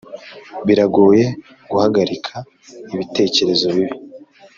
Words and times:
biragoye 0.65 1.25
guhagarika 1.71 2.35
ibitekerezo 2.93 3.67
bibi; 3.75 3.97